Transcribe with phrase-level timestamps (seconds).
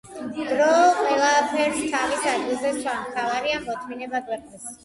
[0.51, 0.69] დრო
[0.99, 4.69] ყველასფერს თავის ადგილზე სვამს, მთავარია მოთმინება გვეყოს